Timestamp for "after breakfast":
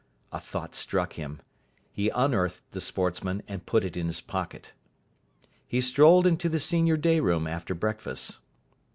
7.45-8.39